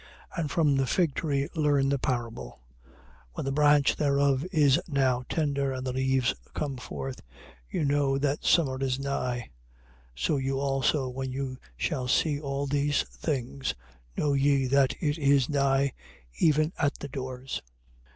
[0.33, 0.41] 24:32.
[0.41, 2.59] And from the fig tree learn a parable:
[3.33, 7.21] When the branch thereof is now tender and the leaves come forth,
[7.69, 9.51] you know that summer is nigh.
[10.15, 10.25] 24:33.
[10.25, 13.75] So you also, when you shall see all these things,
[14.17, 15.93] know ye that it is nigh,
[16.39, 17.61] even at the doors.